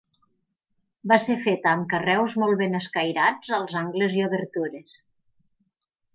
Va 1.11 1.17
ser 1.25 1.35
feta 1.43 1.73
amb 1.73 1.85
carreus 1.91 2.37
molt 2.45 2.57
ben 2.63 2.79
escairats 2.81 3.53
als 3.59 3.77
angles 3.83 4.19
i 4.23 4.27
obertures. 4.31 4.99